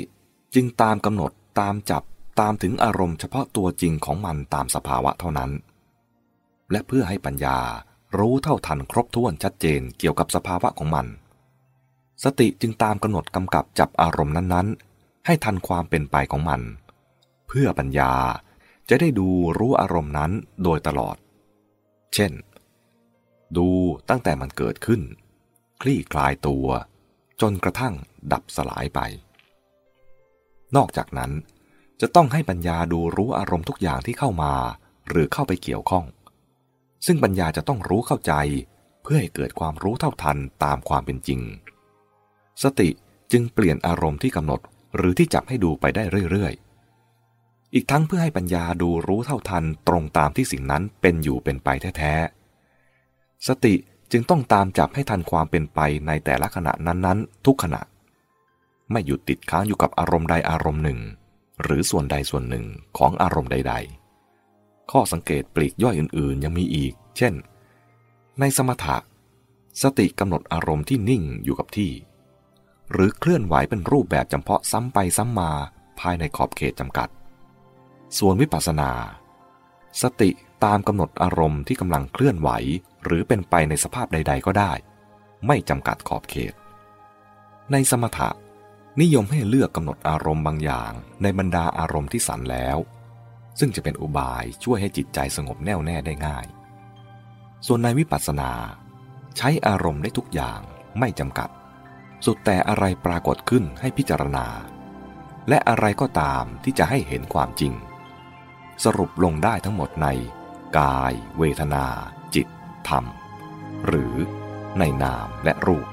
[0.55, 2.03] จึงตามกำหนดตามจับ
[2.40, 5.51] ตามถึงอารมณ์เฉพาะตัวจริงของมันตามสภาวะเท่านั้น
[6.71, 7.59] และเพื่อให้ปัญญา
[8.18, 11.07] รู้เท่าทันครบถ้วนชัดเจนเกี่ยวกับสภาวะของมัน
[12.25, 16.61] สติจึงตามกำหนดกำกับจับอารมณ์นั้นๆ ให้ทันความเป็นไปของมัน
[17.49, 18.13] เพื่อปัญญา
[18.89, 20.31] จะได้ดูรู้อารมณ์นั้น
[20.63, 21.17] โดยตลอด
[22.15, 22.33] เช่น
[23.57, 23.69] ดู
[24.09, 25.01] ตั้งแต่มันเกิดขึ้น
[25.81, 26.67] คลี่คลายตัว
[27.41, 27.95] จนกระทั่ง
[28.33, 29.01] ดับสลายไป
[30.77, 31.31] นอกจากนั้น
[32.01, 34.53] จะต้องให้ปัญญาดูรู้อารมณ์ทุกอย่างที่เข้ามา
[35.09, 36.05] หรือเข้าไปเกี่ยวข้อง
[37.07, 38.33] ซึ่งปัญญาจะต้องรู้เข้าใจ
[39.03, 41.41] เพื่อให้เกิดความรู้เท่าทันตามความเป็นจริง
[42.62, 42.88] สติ
[43.33, 44.61] จึงเปลี่ยนอารมณ์ที่กำหนด
[44.97, 53.75] หรือที่จับให้ดูไปได้เรื่อยๆ อีกทั้งเพื่อให้ปัญญาดูรู้เท่าทันตรงตามที่สิ่งนั้นเป็นอยู่เป็นไปแท้ๆ สติ
[54.12, 57.83] จึงต้องตามจับให้ทันความเป็นไปในแต่ละขณะนั้นๆ ทุกขณะ
[58.91, 61.01] ไม่หยุดติดค้างอยู่กับอารมณ์ใดอารมณ์หนึ่ง
[61.62, 62.65] หรือส่วนใดส่วนหนึ่ง
[62.99, 63.75] ของอารมณ์ใด
[64.33, 67.35] ๆ ข้อสังเกตปลีกย่อยอื่นๆ ยังมีอีก เช่น
[68.41, 68.97] ในสมถะ
[69.83, 71.91] สติกำหนดอารมณ์ที่นิ่งอยู่กับที่
[72.92, 75.52] หรือเคลื่อนไหวเป็นรูปแบบจำเพาะซ้ำไปซ้ำมา
[76.00, 77.09] ภายในขอบเขตจำกัด
[78.18, 78.90] ส่วนวิปัสสนา
[80.02, 80.31] สติ
[80.64, 82.50] ตามกำหนดอารมณ์ที่กำลังเคลื่อนไหว
[83.05, 84.72] หรือเป็นไปในสภาพใด ๆ ก็ได้
[85.46, 86.55] ไม่จำกัดขอบเขต
[87.72, 88.31] ในสมถะ
[89.00, 92.78] นิยมให้เลือกกำหนดอารมณ์บางอย่าง ในบรรดาอารมณ์ที่สันแล้ว
[93.59, 96.46] ซึ่งจะเป็นอุบายช่วยให้จิตใจสงบแน่วแน่ได้ง่าย
[97.66, 98.50] ส่วนในวิปัสสนา
[99.37, 100.61] ใช้อารมณ์ได้ทุกอย่าง
[100.98, 101.48] ไม่จำกัด
[102.25, 104.47] สุดแต่อะไรปรากฏขึ้นให้พิจารณา
[105.49, 107.73] และอะไรก็ตามที่จะให้เห็นความจริง
[108.85, 110.09] สรุปลงได้ทั้งหมดใน
[110.79, 111.87] กาย เวทนา
[112.35, 112.47] จิต
[112.89, 113.05] ธรรม
[113.87, 114.15] หรือ
[114.79, 115.87] ในนามและรูป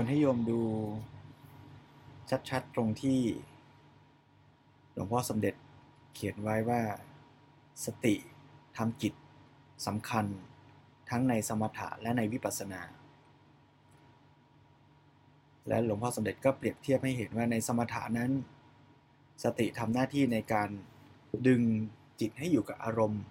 [0.00, 0.60] วนให้โยมดู
[2.50, 3.20] ชัดๆ ตรงที่
[4.92, 5.54] หลวงพ่อสมเด็จ
[6.14, 6.80] เขียนไว้ว่า
[7.84, 8.14] สติ
[8.76, 9.14] ทำกิจ
[9.86, 10.26] สำคัญ
[11.10, 12.82] ทั้งในสมถะและในวิปัสสนา
[15.68, 18.30] และหลวงพ่อสมเด็จก็เปรียบเทียบให้เห็นว่าในสมถะนั้น
[19.44, 20.68] สติทำหน้าที่ในการ
[21.46, 21.62] ดึง
[22.20, 23.22] จิตให้อยู่กับอารมณ์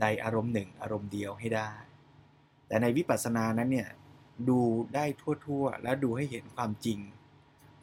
[0.00, 1.70] ใดอารมณ์หนึ่ง อารมณ์เดียวให้ได้
[2.66, 3.88] แต่ในวิปัสสนานั้นเนี่ย
[4.48, 4.60] ดู
[4.94, 6.98] ได้ทั่วๆ และดูให้เห็นความจริง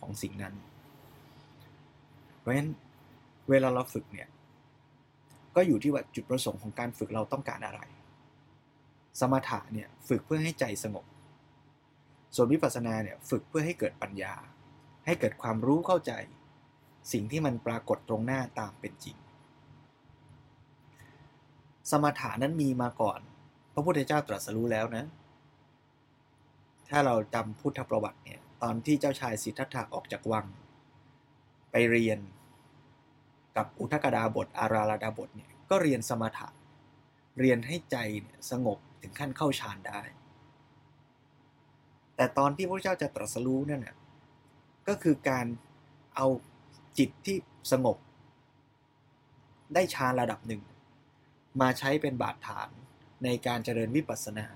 [0.01, 0.55] ของสิ่งนั้น
[2.39, 2.69] เพราะฉะนั้น
[3.49, 4.27] เวลาเราฝึกเนี่ย
[5.55, 7.81] ก็อยู่ที่ว่าจุดประสงค์ของการฝึกเราต้องการอะไร
[9.19, 11.05] สมถะเนี่ยฝึกเพื่อให้ใจสงบ
[12.35, 14.33] ส่วนวิปัสสนาเนี่ยฝึกเพื่อให้เกิดปัญญา
[15.05, 16.11] ให้เกิดความรู้เข้าใจ
[17.11, 19.17] สิ่งที่มันปรากฏตรงหน้าตามเป็นจริง
[21.91, 23.19] สมถะนั้นมีมาก่อน
[23.73, 25.05] พระพุทธเจ้าตรัสรู้แล้วนะ
[26.95, 30.45] ถ้าเราจำพุทธประวัติเนี่ย ตอนที่เจ้าชายสิทธัตถะออกจากวัง
[31.71, 32.19] ไปเรียน
[33.57, 36.47] กับอุทกดาบทอาราลดาบทเนี่ย ก็เรียนสมถะ
[37.39, 40.01] เรียนให้ใจเนี่ยสงบถึงขั้นเข้าฌานได้
[42.15, 43.95] แต่ตอนที่พระเจ้าจะตรัสรู้นั่นน่ะ
[44.87, 45.45] ก็คือการ
[46.15, 46.27] เอา
[46.97, 47.37] จิตที่
[47.71, 47.97] สงบ
[49.73, 50.61] ได้ฌานระดับหนึ่ง
[51.61, 52.69] มาใช้เป็นบาดฐาน
[53.23, 54.47] ในการเจริญวิปัสสนา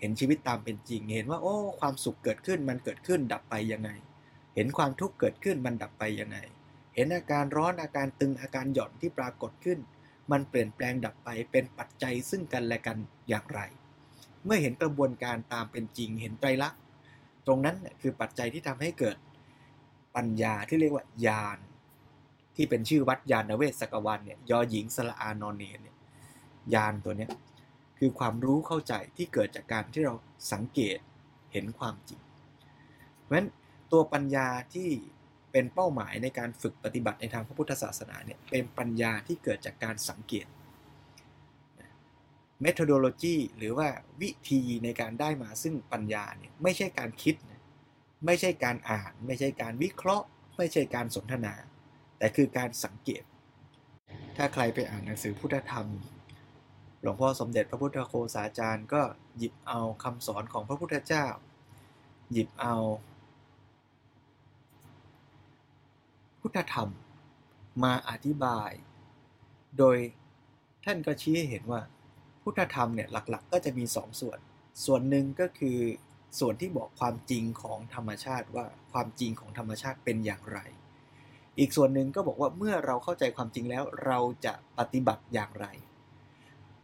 [0.00, 3.90] เห็นชีวิตตามเป็นจริง เห็นว่า โอ้ ความสุขเกิดขึ้นมันเกิดขึ้นดับไปยังไง
[4.54, 6.38] เห็นความทุกข์เกิดขึ้นมันดับไปยังไง
[6.94, 9.78] เห็นอาการร้อนอาการตึงอาการหย่อนที่ปรากฏขึ้น
[10.30, 12.96] มันเปลี่ยนแปลงดับไปเป็นปัจจัยซึ่งกันและกัน
[13.28, 13.60] อย่างไร
[14.44, 16.80] เมื่อเห็นกระบวนการตามเป็นจริง เห็นไตรลักษณ์
[17.46, 19.16] ตรงนั้นคือปัจจัยที่ทำให้เกิด
[20.16, 21.58] ปัญญาที่เรียกว่าญาณ
[22.56, 25.96] ที่เป็นชื่อวัดยานเวศสกวันเนี่ยยอหญิงสละอานอนเนเนี่ย
[26.74, 27.30] ญาณตัวเนี้ย
[27.98, 30.14] คือความรู้เข้าใจที่เกิดจากการที่เรา
[30.52, 30.98] สังเกต
[31.52, 32.20] เห็นความจริง
[33.22, 33.48] เพราะฉะนั้น
[33.92, 34.88] ตัวปัญญาที่
[35.52, 40.46] เป็นเป้าหมายในการฝึกปฏิบัติในทางพระพุทธศาสนาเนี่ยเป็นปัญญาที่เกิดจากการสังเกต
[42.64, 43.88] methodology หรือว่า
[44.20, 47.62] วิธีในการได้มาซึ่งปัญญาเนี่ยไม่ใช่การคิดนะ
[48.26, 51.54] ไม่ใช่การอ่าน ไม่ใช่การวิเคราะห์ ไม่ใช่การสนทนา
[52.18, 53.22] แต่คือการสังเกต
[54.36, 55.86] ถ้าใครไปอ่านหนังสือพุทธธรรม
[57.02, 59.02] หลวงพ่อสมเด็จพระพุทธโฆษาจารย์ก็
[59.38, 61.26] หยิบเอาคำสอนของพระพุทธเจ้า
[62.32, 62.74] หยิบเอา
[66.40, 66.88] พุทธธรรม
[67.84, 68.70] มาอธิบาย
[69.78, 69.96] โดย
[70.84, 71.80] ท่านก็ชี้ให้เห็นว่า
[72.42, 74.38] พุทธธรรมเนี่ยหลักๆ ก็จะมีสองส่วน
[74.84, 75.78] ส่วนหนึ่งก็คือ
[76.40, 80.58] ส่วนที่บอกความจริงของธรรมชาติว่าความจริงของธรรมชาติเป็นอย่างไร
[81.58, 85.66] อีกส่วนหนึ่งก็บอกว่าเมื่อเราเข้าใจความจริงแล้วเราจะปฏิบัติอย่างไร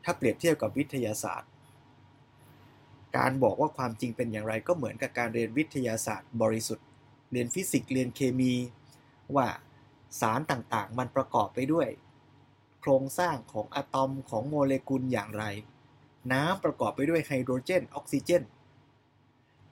[0.05, 1.51] ถ้าเปรียบเทียบกับวิทยาศาสตร์
[3.17, 6.87] การบอกว่าความจริงเป็นอย่างไรก็เหมือนกับการเรียนวิทยาศาสตร์ บริสุทธิ์
[7.33, 8.55] เรียนฟิสิกส์เรียนเคมี
[9.37, 9.47] ว่า
[10.21, 11.89] สารต่างๆ มันประกอบไปด้วย
[12.81, 15.45] โครงสร้างของอะตอมของโมเลกุลอย่างไร
[16.33, 18.43] น้ำประกอบไปด้วยไฮโดรเจน ออกซิเจน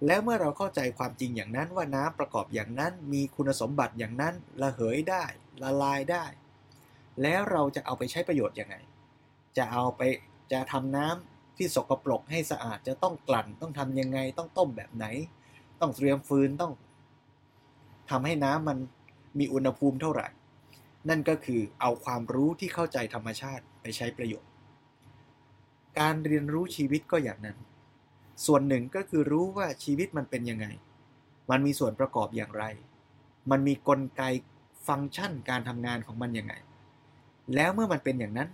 [0.07, 5.25] แล้วเมื่อเราเข้าใจความจริงอย่างนั้นว่าน้ำประกอบอย่างนั้น มีคุณสมบัติอย่างนั้น ระเหยได้
[5.63, 6.25] ละลายได้
[7.23, 8.77] แล้วเราจะเอาไปใช้ประโยชน์ยังไง
[9.57, 10.03] จะเอาไป
[10.53, 15.07] จะทำน้ำที่สกปรกให้สะอาดจะต้องกลั่นต้องทำยังไงต้องต้มแบบไหน
[15.81, 16.73] ต้องเตรียมฟืนต้อง
[18.11, 18.79] ทำให้น้ำมัน
[19.39, 20.29] มีอุณหภูมิเท่าไหร่
[21.09, 24.51] นั่นก็คือเอาความรู้ที่เข้าใจธรรมชาติไปใช้ประโยชน์
[26.01, 27.57] การเรียนรู้ชีวิตก็อย่างนั้น
[28.47, 30.67] ส่วนหนึ่งก็คือรู้ว่าชีวิตมันเป็นยังไง
[31.51, 32.65] มันมีส่วนประกอบอย่างไร
[33.51, 34.23] มันมีกลไก
[34.89, 36.55] ฟังก์ชันการทำงานของมันยังไง
[37.55, 38.49] แล้วเมื่อมันเป็นอย่างนั้น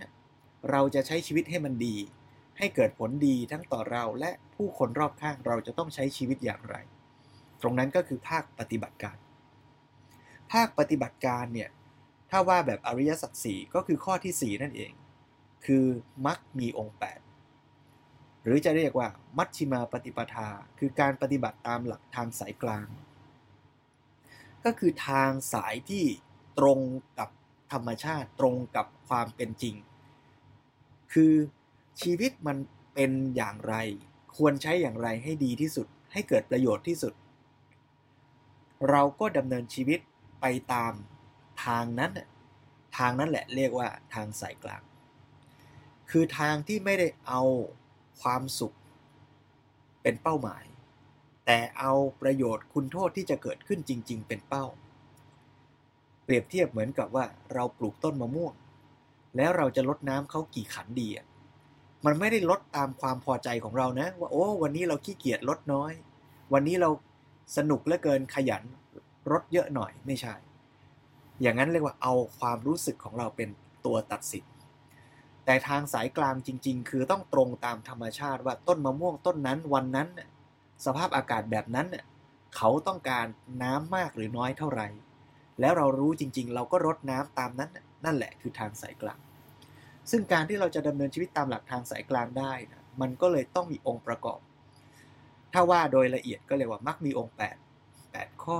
[0.71, 1.95] เราจะใช้ชีวิตให้มันดี
[2.57, 6.75] ให้เกิดผลดีทั้งต่อเราและผู้คนรอบข้างเราจะต้องใช้ชีวิตอย่างไร
[7.61, 9.17] ตรงนั้นก็คือภาคปฏิบัติการ
[10.51, 11.69] ภาคปฏิบัติการเนี่ย
[12.29, 14.93] ถ้าว่าแบบอริยสัจสี่ก็คือข้อที่ 4 นั่นเอง
[15.65, 15.85] คือ
[16.25, 16.97] มักมีองค์
[17.69, 22.87] 8 หรือจะเรียกว่ามัชชิมาปฏิปทา คือการปฏิบัติตามหลักทางสายกลาง
[24.65, 26.03] ก็คือทางสายที่
[26.59, 26.79] ตรง
[27.19, 27.29] กับ
[27.71, 29.75] ธรรมชาติตรงกับความเป็นจริง
[31.13, 31.33] คือ
[32.01, 32.57] ชีวิตมัน
[32.93, 33.75] เป็นอย่างไร
[34.37, 37.13] ควรใช้อย่างไรให้ดีที่สุด ให้เกิดประโยชน์ที่สุด
[38.89, 39.99] เราก็ดำเนินชีวิต
[40.41, 40.93] ไปตาม
[41.65, 42.11] ทางนั้น
[42.97, 44.81] ทางนั้นแหละเรียกว่าทางสายกลาง
[46.09, 47.41] คือทางที่ไม่ได้เอา
[48.21, 48.75] ความสุข
[50.01, 50.65] เป็นเป้าหมาย
[51.45, 54.65] แต่เอาประโยชน์คุณโทษที่จะเกิดขึ้นจริง ๆ เป็นเป้า
[56.23, 58.53] เปรียบเทียบเหมือนกับว่าเราปลูกต้นมะม่วง
[59.37, 61.25] แล้วเราจะลดน้ำเขากี่ขันดีอะ
[62.05, 65.91] มันไม่ได้ลดตามความพอใจของเรานะ ว่าโอ้ วันนี้เราขี้เกียจลดน้อย
[66.53, 66.89] วันนี้เรา
[67.57, 68.63] สนุกเหลือเกินขยัน
[69.31, 70.35] ลดเยอะหน่อยไม่ใช่
[71.41, 73.49] อย่างนั้นเรียกว่าเอาความรู้สึกของเราเป็น
[73.85, 74.45] ตัวตัดสิน
[75.45, 80.07] แต่ทางสายกลางจริง ๆ คือต้องตรงตามธรรมชาติว่าต้นมะม่วงต้นนั้นวันนั้น
[80.85, 81.87] สภาพอากาศแบบนั้น
[82.55, 83.25] เขาต้องการ
[83.63, 84.87] น้ำมากหรือน้อยเท่าไหร่
[85.59, 87.71] แล้วเรารู้จริง ๆ เราก็รดน้ำตามนั้น
[88.05, 89.19] นั่นแหละคือทางสายกลาง
[90.11, 94.39] ซึ่งการที่เราจะดำเนินชีวิตตามหลักทางสายกลางได้นะมันก็เลยต้องมีองค์ประกอบ
[95.53, 98.59] ถ้าว่าโดยละเอียดก็เรียกว่ามักมีองค์ 8 8 ข้อ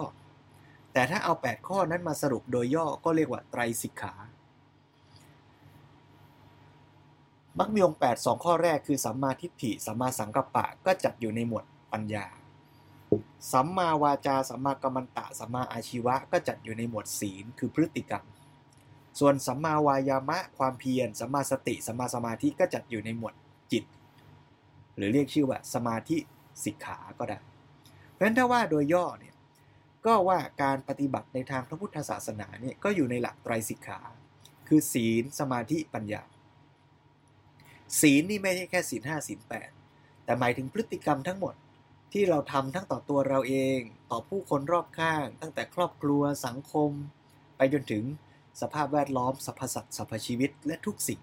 [0.93, 4.13] แต่ถ้าเอา 8 ข้อนั้นมาสรุปโดยย่อก็เรียกว่าไตรสิกขา
[7.59, 12.25] มักมีองค์ 8 2 ข้อแรกคือสัมมาทิฏฐิสัมมาสังกัปปะก็จัดอยู่ในหมวดปัญญา
[13.51, 18.23] สัมมาวาจาสัมมากัมมันตะสัมมาอาชีวะก็จัดอยู่ในหมวดศีลคือพฤติกรรม
[19.19, 23.33] ส่วนสัมมาวายามะความเพียรสัมมาสติสัมมาสมาธิก็จัดอยู่ในหมวด
[23.71, 23.83] จิต
[24.97, 26.17] หรือเรียกชื่อว่าสมาธิ
[26.63, 27.37] สิกขาก็ได้
[28.11, 29.35] เพราะฉะนั้นถ้าว่าโดยย่อเนี่ย
[30.05, 33.99] ก็ว่าการปฏิบัติในทางพระพุทธศาสนาเนี่ยก็อยู่ในหลักไตรสิกขา
[34.67, 36.23] คือศีลสมาธิปัญญา
[38.01, 39.69] ศีลนี่ไม่ใช่แค่ศีลห้าศีลแปด
[40.25, 41.55] แต่หมายถึงพฤติกรรมทั้งหมด
[42.13, 43.79] ที่เราทำทั้งต่อตัวเราเอง
[44.11, 46.91] ต่อผู้คนรอบข้าง ตั้งแต่ครอบครัวสังคม
[47.57, 48.03] ไปจนถึง
[48.61, 51.21] สภาพแวดล้อมสรรพสัตว์สรรพชีวิตและทุกสิ่ง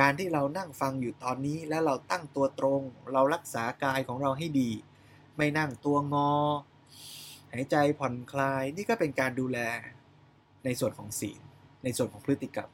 [0.00, 2.82] การที่เรานั่งฟังอยู่ตอนนี้แล้วเราตั้งตัวตรง
[3.12, 4.70] เรารักษากายของเราให้ดี
[5.36, 6.32] ไม่นั่งตัวงอ
[7.52, 9.58] หายใจผ่อนคลายนี่ก็เป็นการดูแล
[10.64, 11.40] ในส่วนของศีล
[11.84, 12.70] ในส่วนของพฤติกรรม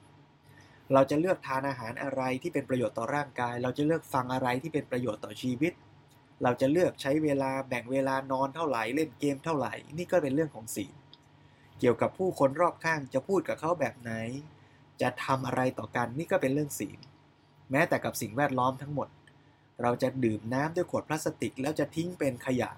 [0.92, 5.72] เราจะเลือกทานอาหารอะไรที่เป็นประโยชน์ต่อร่างกาย เราจะเลือกฟังอะไรที่เป็นประโยชน์ต่อชีวิต
[6.42, 10.94] เราจะเลือกใช้เวลาแบ่งเวลานอนเท่าไหร่เล่นเกมเท่าไหร่ นี่ก็เป็นเรื่องของศีล
[11.78, 14.12] เกี่ยวกับผู้คนรอบข้างจะพูดกับเขาแบบไหน
[15.00, 16.98] จะทำอะไรต่อกันนี่ก็เป็นเรื่องศีล
[17.70, 19.08] แม้แต่กับสิ่งแวดล้อมทั้งหมด
[19.82, 22.70] เราจะดื่มน้ำด้วยขวดพลาสติก แล้วจะทิ้งเป็นขยะ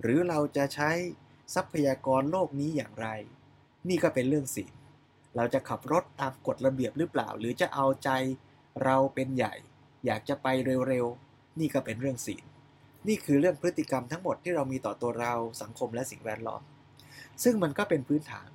[0.00, 0.90] หรือเราจะใช้
[1.54, 3.08] ทรัพยากรโลกนี้อย่างไร
[3.88, 4.74] นี่ก็เป็นเรื่องศีล
[5.36, 8.10] เราจะขับรถตามกฎระเบียบหรือเปล่า หรือจะเอาใจ
[8.84, 9.54] เราเป็นใหญ่
[10.06, 10.46] อยากจะไป
[10.88, 12.44] เร็วๆ นี่ก็เป็นเรื่องศีล
[13.08, 16.62] นี่คือเรื่องพฤติกรรมทั้งหมดที่เรามีต่อตัวเราสังคมและสิ่งแวดล้อม
[17.42, 18.48] ซึ่งมันก็เป็นพื้นฐาน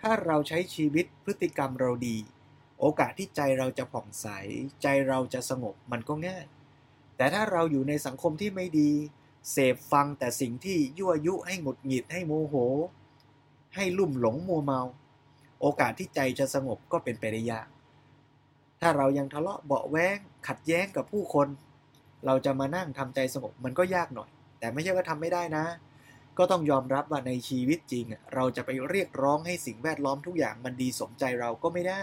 [0.00, 2.16] ถ้าเราใช้ชีวิตพฤติกรรมเราดี
[2.80, 4.26] โอกาสที่ใจเราจะผ่องใส
[4.82, 6.46] ใจเราจะสงบมันก็ง่าย
[7.16, 8.90] แต่ถ้าเราอยู่ในสังคมที่ไม่ดี
[9.50, 12.54] เสพฟังแต่สิ่งที่ยั่วยุให้หงุดหงิดให้โมโห
[13.74, 14.80] ให้ลุ่มหลงมัวเมา
[15.60, 17.68] โอกาสที่ใจจะสงบก็เป็นไปได้ยาก
[18.80, 21.48] ถ้าเรายังทะเลาะเบาะแว้งขัดแย้งกับผู้คน
[22.26, 25.64] เราจะมานั่งทำใจสงบมันก็ยากหน่อย แต่ไม่ใช่ว่าทำไม่ได้นะ
[26.40, 32.02] ก็ต้องยอมรับว่าในชีวิตจริง เราจะไปเรียกร้องให้สิ่งแวดล้อมทุกอย่างมันดีสมใจเราก็ไม่ได้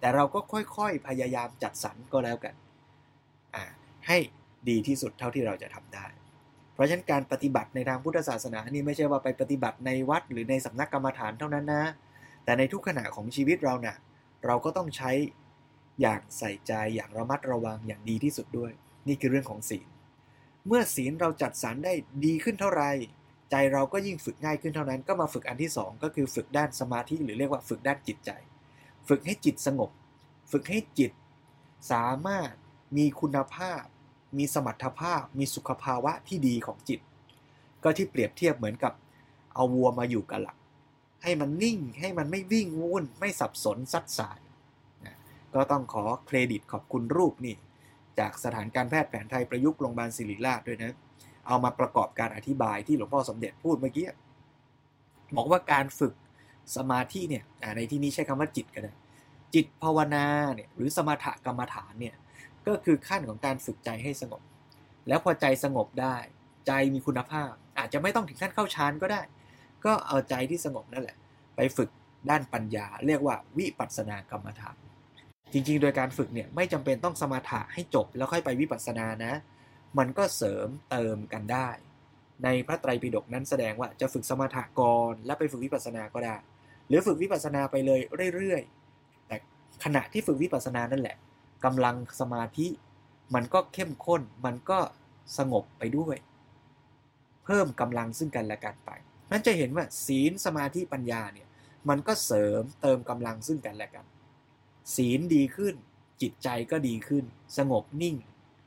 [0.00, 2.54] แต่เราก็ค่อยๆพยายามจัดสรรก็แล้วกัน
[4.08, 4.18] ให้
[4.68, 6.06] ดีที่สุดเท่าที่เราจะทำได้
[6.74, 11.84] เพราะฉะนั้นการปฏิบัติในทางพุทธศาสนานี่ไม่ใช่ว่าไปปฏิบัติในวัดหรือในสำนักกรรมฐานเท่านั้นนะ
[12.44, 13.96] แต่ในทุกขณะของชีวิตเราเนะ่ะ
[14.46, 15.10] เราก็ต้องใช้
[16.00, 18.72] อย่างใส่ใจอย่างระมัดระวังอย่างดีที่สุดด้วย
[19.08, 19.88] นี่คือเรื่องของศีล
[20.66, 22.90] เมื่อศีลเราจัดสรรได้ดีขึ้นเท่าไหร่
[23.50, 28.30] ใจเราก็ยิ่งฝึกง่ายขึ้นเท่านั้น ก็มาฝึกอันที่ 2 ก็คือฝึกด้านสมาธิหรือเรียกว่าฝึกด้านจิตใจ
[29.08, 29.90] ฝึกให้จิตสงบ
[30.52, 31.12] ฝึกให้จิต
[31.92, 32.50] สามารถ
[32.96, 33.82] มีคุณภาพ
[34.38, 37.00] มีสมรรถภาพ มีสุขภาวะที่ดีของจิต
[37.82, 38.92] ก็ที่เปรียบเทียบเหมือนกับ
[39.54, 40.56] เอาวัวมาอยู่กับหลัก
[41.22, 44.40] ให้มันนิ่งให้มันไม่วิ่งวุ่นไม่สับสนซัดสาย
[45.06, 45.16] นะ
[45.54, 47.54] ก็ต้องขอเครดิตขอบคุณรูปนี่
[48.18, 50.92] จากสถานการแพทย์แผนไทยประยุกต์โรงพยาบาลศิริราชด้วยนะ
[51.46, 54.06] เอามาประกอบการอธิบายที่หลวงพ่อสมเด็จพูดเมื่อกี้
[55.36, 56.14] บอกว่าการฝึก
[56.76, 57.44] สมาธิเนี่ย
[57.76, 58.92] ในที่นี้ใช้คำว่าจิตก็ได้
[59.54, 62.14] จิตภาวนาเนี่ยหรือสมถกรรมฐานเนี่ย
[62.66, 64.42] ก็คือขั้นของการฝึกใจให้สงบ
[65.08, 66.16] แล้วพอใจสงบได้
[66.66, 69.22] ใจมีคุณภาพ อาจจะไม่ต้องถึงขั้นเข้าฌานก็ได้
[69.84, 71.16] ก็เอาใจที่สงบนั่นแหละ
[71.56, 71.90] ไปฝึก
[72.30, 74.76] ด้านปัญญา เรียกว่าวิปัสสนากรรมฐาน
[75.52, 79.32] จริงๆ โดยการฝึกเนี่ยไม่จำเป็นต้องสมาถะให้จบแล้วค่อยไปวิปัสสนานะ
[79.98, 81.68] มันก็เสริมเติมกันได้
[82.44, 86.36] ในพระไตรปิฎกนั้นแสดงว่าจะฝึกสมาถะก่อนแล้วไปฝึกวิปัสสนาก็ได้
[86.88, 88.00] หรือฝึกวิปัสสนาไปเลย
[88.34, 89.36] เรื่อยๆ แต่
[89.84, 91.16] ขณะที่ฝึกวิปัสสนานั่นแหละ
[91.64, 92.66] กำลังสมาธิ
[93.34, 94.78] มันก็เข้มข้น มันก็
[95.38, 96.16] สงบไปด้วย
[97.44, 98.90] เพิ่มกำลังซึ่งกันและกันไป
[99.30, 101.48] นั่นจะเห็นว่าศีลสมาธิปัญญาเนี่ย
[101.88, 104.04] มันก็เสริมเติมกำลังซึ่งกันและกัน
[104.96, 105.74] ศีลดีขึ้น
[106.22, 107.24] จิตใจก็ดีขึ้น
[107.58, 108.16] สงบนิ่ง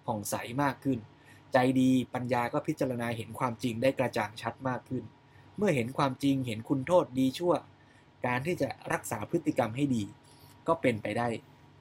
[0.06, 1.00] ผ่องใสมากขึ้น
[1.54, 5.04] ใจดีปัญญาก็พิจารณาเห็นความจริงได้กระจ่างชัดมากขึ้น
[5.58, 7.54] เมื่อเห็นความจริงเห็นคุณโทษดีชั่ว
[8.26, 10.04] การที่จะรักษาพฤติกรรมให้ดี
[10.68, 11.28] ก็เป็นไปได้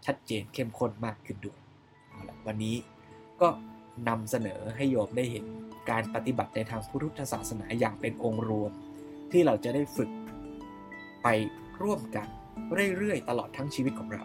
[0.06, 1.58] ชัดเจนเข้มข้นมากขึ้นด้วย
[2.46, 2.76] วันนี้
[3.40, 3.48] ก็
[4.08, 5.44] นำเสนอให้โยมได้เห็น
[5.90, 8.72] การปฏิบัติในทางพุทธศาสนาอย่างเป็นองค์รวม
[9.32, 10.10] ที่เราจะได้ฝึก
[11.22, 11.28] ไป
[11.82, 12.26] ร่วมกัน
[12.96, 14.24] เรื่อยๆ ตลอดทั้งชีวิตของเรา